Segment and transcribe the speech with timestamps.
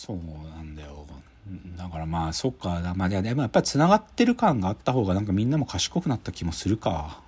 [0.00, 0.16] そう
[0.56, 1.06] なんだよ。
[1.76, 2.94] だからまあそっか。
[2.96, 7.20] まあでもやっぱりつながってる感があった方がなんかみんなも賢くなった気もするか。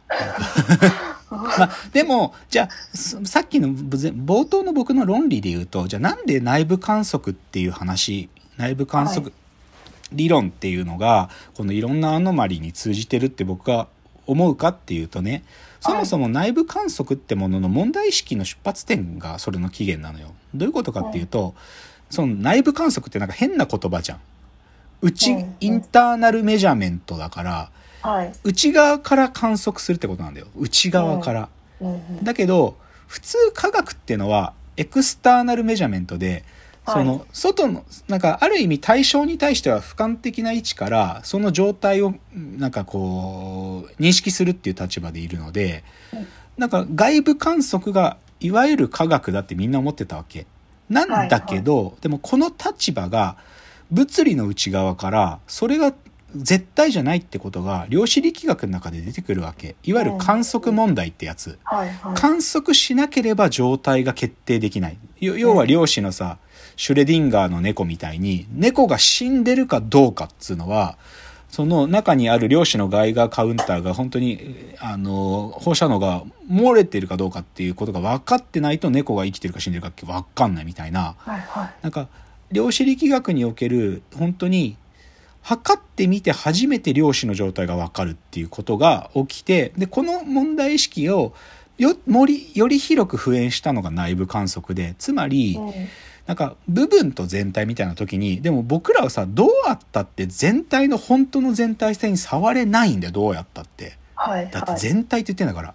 [1.29, 2.97] まあ、でもじゃあ
[3.27, 9.35] さっきの冒頭の僕の論理で言うとじゃあなんで内部観測っていう話内部観測
[10.11, 13.87] 理論っていうのが、このいろんなアノマリに通じてるって僕が
[14.27, 15.45] 思うかっていうとね
[15.81, 20.35] そもそも内部観測ってものの問題意識の出発点がそれの起源なのよ。
[20.55, 21.55] どういうことかっていうと、
[22.13, 24.21] その内部観測ってなんか変な言葉じゃん。
[25.01, 27.71] 内、インターナルメジャーメントだから、
[28.45, 30.47] 内側から観測するってことなんだよ。
[30.55, 31.49] 内側から。
[32.23, 36.45] だけど、普通科学っていうのはエクスターナルメジャーメントで、
[36.87, 45.85] その、外の、なんか、ある意味対象に対しては俯瞰的な位置から、その状態を、なんかこう、認識するっていう立場でいるので、
[46.59, 50.45] なんか外部観測が、いわゆる科学だってみんな思ってたわけ。
[50.93, 53.37] なんだけど、でもこの立場が、
[53.91, 55.93] 物理の内側から、それが
[56.35, 59.77] 絶対じゃないってことが量子力学の中で出てくるわけ。
[59.83, 61.59] いわゆる観測問題ってやつ、
[62.15, 64.99] 観測しなければ状態が決定できない。
[65.21, 66.39] 要は量子のさ、
[66.77, 70.97] シュレディンガーの猫みたいに、猫が死んでるかどうかっつうのは、
[71.53, 82.09] その中にある量子のガイガーカウンターが本当に、あの、放射能が漏れてるかどうかっていうことが分かってないと猫が生きてるか死んでるかって分かんないみたいな、はいはい、なんか、
[82.51, 84.79] 量子力学における本当に
[85.43, 91.35] 測ってみて初めて量子の状態が分かるっていうことが起きて、で、この問題意識を
[91.77, 95.73] よ、より広く普遍したのが内部観測で、つまり、うん
[96.27, 103.99] なんか部分と全体みたいな時に、でも僕らはさ、どうやったって全体の本当の全体性に触れないんだよ、どうやったって。
[104.15, 105.71] はい、だって全体って言ってんだから。
[105.71, 105.75] っ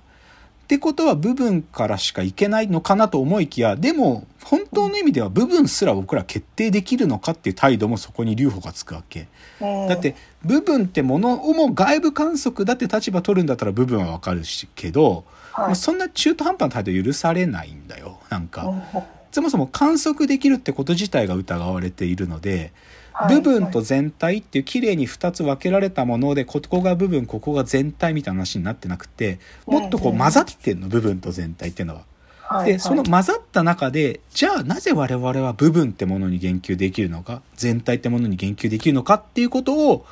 [0.67, 9.27] てことは部分からしかいけないのかなと思いきや、でも本当の意味では部分すら僕ら決定できるのかっていう態度もそこに留保がつくわけ。
[9.61, 18.19] だって部分ってものをも外部観測だって立場取るんだったら部分はわかるしけど、はい、そんな中途半端な態度許されないんだよ。
[18.29, 18.69] なんか。
[19.31, 22.71] そもそも観測できるってこと自体が疑われているので、
[23.29, 32.01] 部分と全体っていう綺麗に2つ分けられたものでここが部分ここが全体みたいな話になってなくてもっとこう混ざってんの部分と全体っていうのは。
[32.63, 40.05] でその混ざった中でじゃあなぜ我々は部分ってものに言及できるのか全体ってものに言及できるのかっていうことを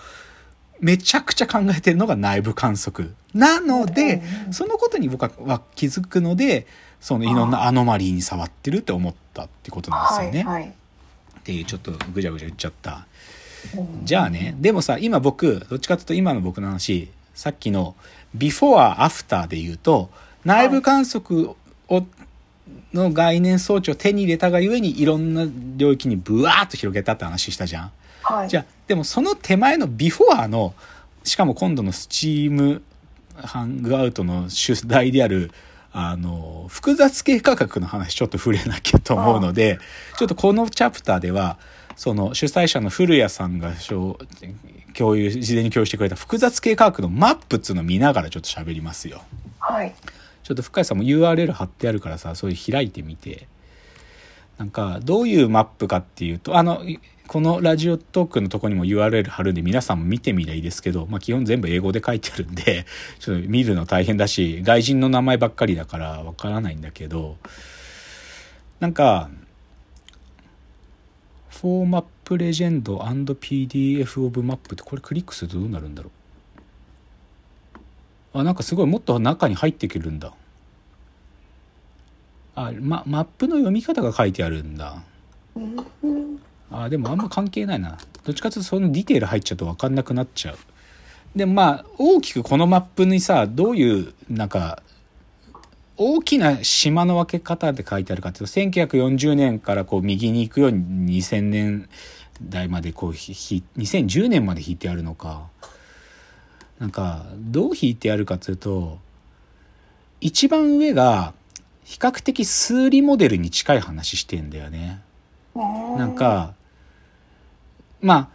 [0.79, 4.21] めちゃくちゃ考えてるのが内部観測なので
[4.51, 6.67] そのことに僕は気づくので
[6.99, 10.43] そのいろんなアノマリーに触ってるって思ったってことなんですよね。
[10.43, 13.05] はいはい、っていうちょっとぐちゃぐちゃ言っちゃった。
[14.03, 17.95] じゃあねでもさ今僕どっちかというと今の僕の話さっきの
[18.33, 20.09] ビフォーアフターで言うと
[20.43, 21.49] 内部観測
[21.87, 22.05] を、
[22.93, 27.91] の概念装置を手に入れたがゆえにいろんな領域にブワーッと広げたって話したじゃん。
[28.25, 30.73] はい、じゃあでもその手前のビフォアの
[31.23, 32.81] しかも今度のスチーム
[33.35, 35.51] ハングアウトの主題である
[35.97, 39.79] あの、複雑系価格の話ちょっと触れなきゃと思うので、
[40.17, 41.57] ちょっとこのチャプターでは、
[41.95, 43.71] その主催者の古谷さんが
[44.93, 49.21] 共有、事前に共有してくれた複雑系価格のマップっつうのを見ながらちょっと喋りますよ。
[49.59, 49.95] はい。
[50.43, 53.47] ちょっと深谷さんも URL 貼ってあるからさ、そういう開いてみて。
[54.57, 56.81] なんか、どういうマップかっていうと、あの、
[57.27, 62.85] このラジオトークのとこにも URL 貼るんで皆さんも見てみりゃいいですけど、まあ基本全部英語で書いてあるんで、
[63.19, 67.37] ちょっと見るの大変だし、外人の名前ばっかりだからわからないんだけど、
[68.79, 69.29] なんか、
[71.49, 76.11] フォーマップレジェンド &PDF オブマップってこれクリックするとどうなるんだろ
[78.33, 78.39] う？
[78.39, 80.33] あ、なんかすごいもっと中に入ってくるんだ。
[82.55, 85.03] あ、ま、マップの読み方が書いてあるんだ。
[86.71, 87.97] あでもあんま関係ないな。
[88.23, 90.57] どっちかというとそのディテール入っちゃうと分かんなくなっちゃう。
[91.35, 94.81] でもまあ大きくこのマップにさどういうなんか
[95.97, 101.89] 大きな島の分け方で書いてあるかっていうと1940年からこう右に行くように2000年
[102.41, 105.47] 代までこう2010年まで引いてあるのか。
[106.79, 108.99] なんかどう引いてあるかっていうと
[110.19, 111.33] 一番上が
[111.85, 115.01] 比較的数理モデルに近い話してんだよね。
[115.97, 116.53] なんか
[118.01, 118.29] まあ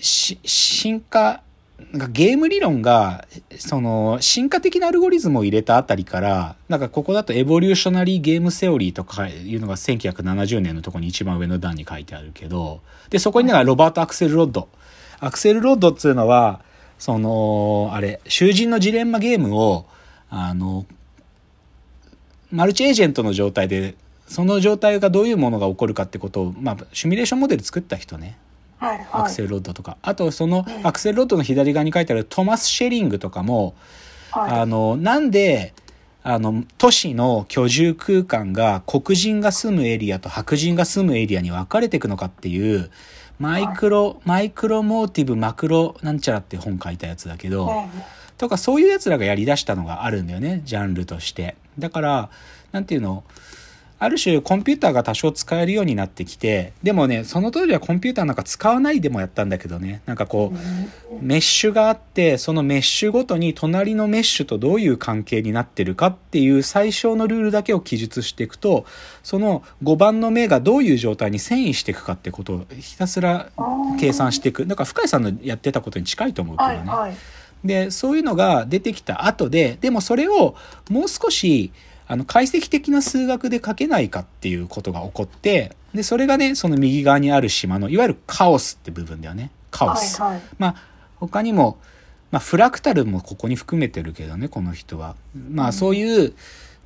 [0.00, 1.42] 進化
[1.92, 12.80] なんかゲーム理論が、その、進化的なアルゴリズムを入れたあたりから、なんかここだとエボリューショナリーゲームセオリーとかいうのが1970年のとこに一番上の段に書いてあるけど、
[13.10, 14.68] で、そこになんかロバート・アクセルロッド。
[15.20, 16.60] アクセルロッドっていうのは、
[16.98, 19.86] その、あれ、囚人のジレンマゲームを、
[20.30, 20.84] あの、
[22.50, 23.94] マルチエージェントの状態で
[24.28, 28.36] その状態がどういうものが起こるかってことを、まあ、シミュレーションモデル作った人ね。
[28.78, 29.06] はいはい。
[29.12, 29.96] アクセルロッドとか。
[30.02, 33.74] あと、そのアクセルロッドの左側に書いてあるトマス・シェリングとかも、
[34.30, 34.60] はい。
[34.60, 35.72] あの、なんで、
[36.22, 42.90] あの、都市の居住空間が黒人が住むエリアと白人が住むエリアに分かれていくのかっていう、
[43.38, 48.02] マイクロ、マイクロモーティブ、マクロなんちゃらって本書いたやつだけど、うん
[48.36, 51.56] とかそういうやつらがやり出したのがあるんだよね、ジャンルとして。
[51.78, 52.30] だから、
[52.72, 53.24] なんていうの、
[54.00, 68.86] ある種コンピューターが多少使えるようになってきて、でもね、その当時はコンピューターなんか使わないでもやったんだけどね、なんかこう、メッシュがあって、そのメッシュごとに隣のメッシュとどういう関係になってるかっていう最小のルールだけを記述していくと、
[69.24, 73.48] その5番の目がどういう状態に遷移していくかってことをひたすら
[73.98, 74.64] 計算していく。
[74.64, 76.76] だから深井さんのやってたことに近いと思うけどね。
[76.76, 77.16] はいはい。
[77.64, 80.54] で、そういうのが出てきた後で、でもそれを
[80.90, 81.72] もう少し、
[82.06, 89.50] あの、解析的な数学で書けないかっていうことが起こって、で、それがね、その右側にある島の、いわゆるカオスって部分だよね。
[89.70, 90.20] カオス。
[90.20, 90.42] はいはい。
[90.58, 90.74] まあ、
[91.16, 91.78] 他にも、
[92.30, 95.16] まあ、フラクタルもここに含めてるけどね、この人は。
[95.50, 96.34] まあ、そういう、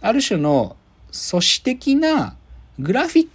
[0.00, 0.76] ある種の
[1.10, 2.36] 素子的な
[2.78, 3.28] グラフィ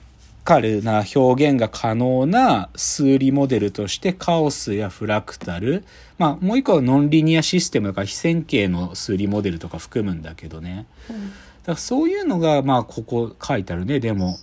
[0.47, 5.83] カルな表現が可能な数理モデルとしてカオスやフラクタル、
[6.17, 10.87] まあ、もう一個はノンリニアシステムとか非線形の数理モデルとか含むんだけどね。
[11.09, 11.31] うん
[11.67, 14.37] だからそういうのが、まあ、ここ書いてあるね、でも。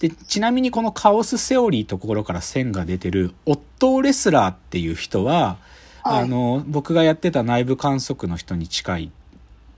[0.00, 5.58] で、ちなみにこのカオスセオリーところから線が出てる、オットー・レスラーっていう人は、
[6.02, 9.12] はいあの、僕がやってた内部観測の人に近い。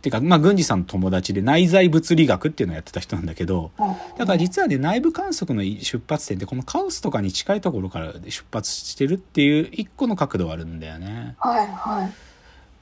[0.00, 3.70] ってか、まあ、軍事さんの友達で内在物理学っていうのをやってた人なんだけど、
[4.16, 11.36] だから実はね、内部観測の出発点ってこのカオスとかに近いところから出発してるっていう一個の角度はあるんだよね。
[11.38, 12.12] はいはい。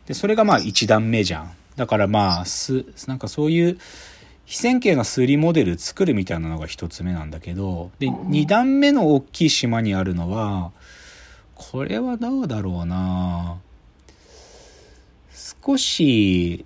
[0.06, 1.50] で、それがまあ一段目じゃん。
[1.74, 3.78] だからまあ、す、なんかそういう
[4.44, 10.70] 非線形な数理モデル作るみたいなのが一つ目なんだけど、で、二段目の大きい島にあるのは、
[11.56, 13.56] これはどうだろうな
[15.66, 16.64] 少し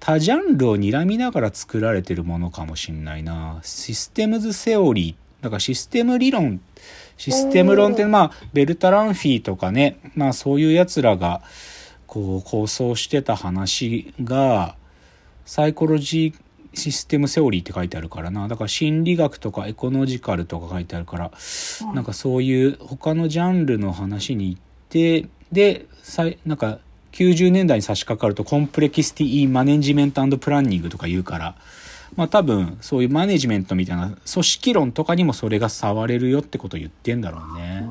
[0.00, 3.60] 多ジャンルを睨みながら作られてるものかもしんないな。
[3.62, 5.42] システムズセオリー。
[5.44, 6.60] だからシステム理論、
[7.16, 11.42] システム論ってまあ、ベルタランフィーとかね、まあそういう奴らが、
[12.06, 14.74] こう構想してた話が、
[15.44, 16.40] サイコロジー
[16.74, 18.48] システムセオリーって書いてあるからな。
[18.48, 21.30] だから心理学とかエコノジカルとか書いてあるから、
[21.94, 26.78] なんかそういう他のジャンルの話に行って、で、さいなんか
[27.12, 31.54] 90年代に差し掛かるとコンプレキシティ・マネジメントプランニングとか言うから、
[32.16, 37.88] まあ多分そういうマネジメントみたいな組織論とかにもそれが触れるよってことを言ってんだろうね。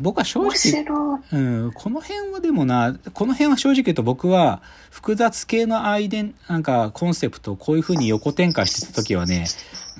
[0.00, 1.20] 僕は正面直。
[1.32, 1.38] う
[1.68, 9.46] ん、この辺はでもな、この辺は正直言うと僕は複雑系のアイデン、なんかコンセプトをこういう風に横展開してた時はね、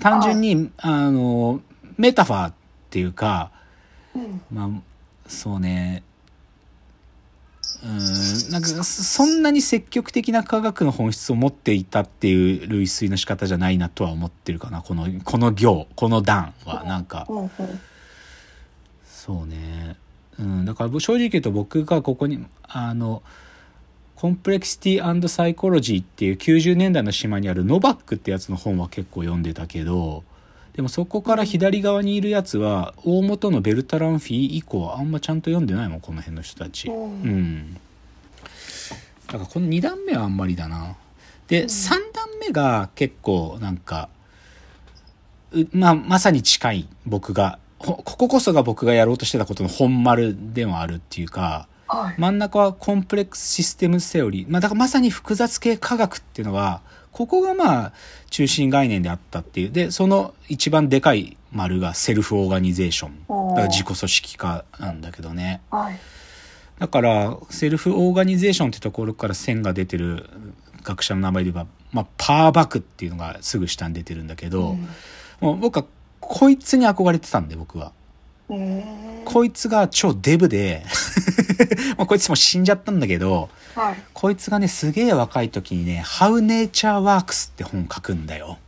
[0.00, 1.60] 単純に、あの、
[1.96, 2.52] メタファーっ
[2.90, 3.52] ていうか、
[4.14, 4.40] うん。
[4.52, 4.68] まあ、
[5.28, 6.02] そうね、
[7.84, 14.80] うん、なんかそそんなに積極的な科学の本質を持っていたっていう類推の仕方じゃないなとは思ってるかな。
[14.80, 17.26] この、この行、この段は、なんか。
[17.28, 17.50] うんうん。
[19.04, 19.96] そうね。
[20.38, 23.22] うん、だから正直言うと僕がここに、あの、
[24.16, 30.24] コンプレクシティサイコロジーっていう90年代の島にあるノバックってやつの本は結構読んでたけど、
[30.74, 36.88] でもそこから左側にいるやつは、大元のベルタランフィー以降はあんまちゃんと読んでないもん、この辺の人たち。
[36.88, 37.74] うんうん。
[39.26, 40.96] だからこの2段目はあんまりだな。
[41.46, 44.08] で、3段目が結構なんか、
[45.52, 52.14] うまあ、まさに近い僕が、ほこここそが僕がやろうとしてたことの本丸でもあるっていうか、はい。
[52.18, 54.50] 真ん中はコンプレックスシステムセオリー。
[54.50, 56.82] まあ、だからまさに複雑系科学っていうのは、
[57.14, 57.92] ここがまあ、
[58.28, 59.70] 中心概念であったっていう。
[59.70, 63.50] で、その一番でかい丸が self-organization。
[63.50, 65.62] だから自己組織化なんだけどね。
[65.70, 65.98] はい。
[66.80, 70.28] だから、 self-organization ってところから線が出てる
[70.82, 74.76] 学者の名前で言えば、まあ、パー・バクっていうのがすぐ下に出てるんだけど、
[75.40, 75.86] もう僕は
[76.18, 77.92] こいつに憧れてたんで、僕は。
[78.48, 78.82] うん。
[79.24, 80.84] こいつが超デブで、
[81.96, 83.96] まあこいつも死んじゃったんだけど、はい。
[84.12, 88.58] こいつがね、すげえ若い時にね、How Nature Works って本書くんだよ。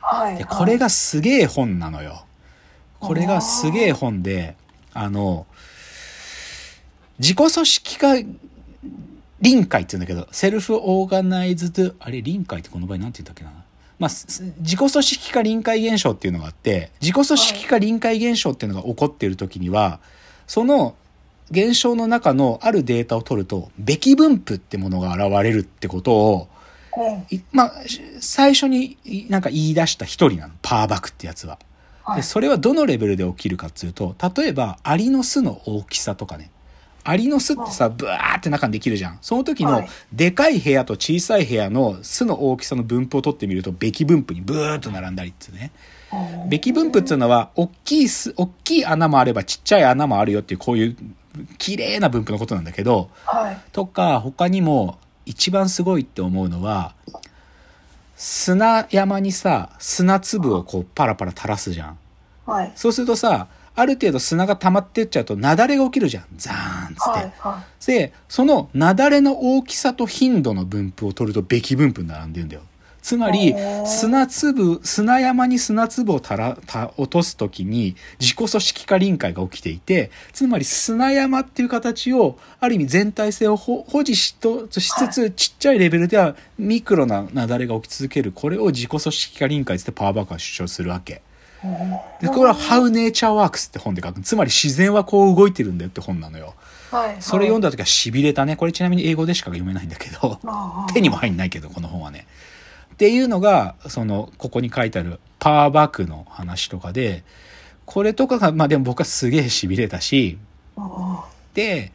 [0.00, 0.36] はい。
[0.36, 2.24] で、これがすげえ本なのよ。
[3.00, 4.56] これがすげえ本で、
[4.92, 5.46] あの、
[7.18, 8.14] 自己組織化
[9.40, 13.64] 臨界って言うんだけど、セルフオーガナイズド、あれ臨界ってこの場合なんて言ったっけな。
[13.98, 20.00] まあ、す自己組織化臨界現象っていうのがあって、自己組織化臨界現象っていうのが起こっている時には、
[20.46, 20.96] その
[21.50, 26.48] 現象の中のあるデータを取ると、べき分布ってものが現れるってことを、
[27.52, 27.72] まあ、
[28.20, 30.54] 最初にいなんか言い出した一人なの。
[30.62, 31.56] パワーバックってやつは。
[31.56, 31.64] で、
[32.04, 32.22] はい。
[32.22, 36.50] それはどのレベルで起きるかっていうと、例えば、アリの巣の大きさとかね。
[37.06, 39.18] アリの巣ってさ、ブワーって中にできるじゃん。
[39.20, 45.70] その時のはい、でかい部屋と小さい部屋の巣の大きさの分布を取ってみると、べき分布にブーっと並んだりってね。
[45.76, 45.90] う
[46.46, 50.96] んべき分布っていうのは、大きい巣、大きい穴もあればちっちゃい穴もあるよっていう、こういう、
[51.58, 53.58] 綺麗な分布のことなんだけど、はい。
[53.72, 56.94] とか、他にも、一番すごいって思うのは、
[58.16, 61.98] 砂山にさ、砂粒をこうパラパラ垂らすじゃん。
[62.46, 62.72] はい。
[62.76, 66.24] そうするとさ、ある程度砂が溜まってっちゃうと、雪崩が起きるじゃん。
[66.36, 67.10] ザーンっつって。
[67.10, 67.32] はい。
[67.38, 72.62] はで、その雪崩の大きさと頻度の分布を取ると、べき分布に並んでるんだよ。
[73.04, 91.20] つまり砂粒、砂山に砂粒をたら、た、落とすときに、自己組織化臨界が起きていて、つまり砂山っていう形を、ある意味全体性を保保持しとしつつ、ちっちゃいレベルではミクロな雪崩が起き続ける、これを自己組織化臨界つってパワーバックが主張するわけ。
[92.22, 94.22] で、これは How Nature Works って本で書く。
[94.22, 96.54] つまり自然はこう動いてるんだよって本なのよ。
[96.90, 97.16] はい。
[97.20, 97.68] それ読んだ。
[97.68, 98.56] だ時は痺れたね。
[98.56, 100.40] これちなみに英語でしか読めないんだけど、
[100.94, 102.26] 手にも入んないけど、この本はね。
[102.94, 107.24] っていうのが、その、ここに書いてあるパワーバックの話とかで、
[107.86, 110.38] これとかが、まあでも僕はすげえ痺れたし、
[111.54, 111.92] で、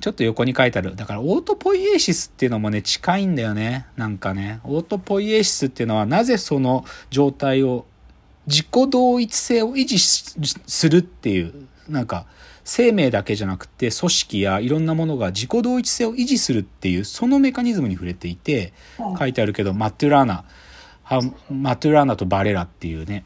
[0.00, 0.94] ちょっと横に書いてある。
[0.94, 3.86] だから、オートポイエーシスっていうのもね、近いんだよね。
[3.96, 4.60] なんかね。
[4.64, 7.86] オートポイエーシスっていうのは、なぜその状態を、
[8.46, 12.26] 自己同一性を維持するっていう、なんか、
[12.64, 20.44] 生命だけじゃなくて、組織やいろんなものが自己同一性を維持するっていう、そのメカニズムに触れていて、うん書いてあるけど、マトゥラーナ、
[21.02, 23.24] ハマトゥラーナとバレラっていうね、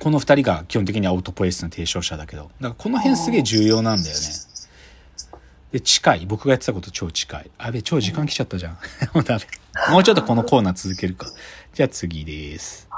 [0.00, 4.22] この二人が基本的にはオートポエスの提唱者だけど、だからこの辺すげえ重要なんだよね。
[5.72, 6.26] で、近い。
[6.26, 7.50] 僕がやってたこと超近い。
[7.58, 8.78] あべ、超時間来ちゃったじゃん。
[9.12, 9.92] もうダメ。
[9.92, 11.26] もうちょっとこのコーナー続けるか。
[11.72, 12.88] じゃあ次です。